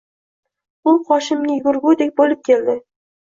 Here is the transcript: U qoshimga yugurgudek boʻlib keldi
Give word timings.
U 0.91 0.93
qoshimga 1.09 1.51
yugurgudek 1.57 2.15
boʻlib 2.23 2.43
keldi 2.51 2.77